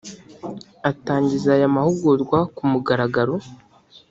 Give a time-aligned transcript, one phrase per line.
[0.89, 3.35] Atangiza aya mahugurwa ku mugaragaro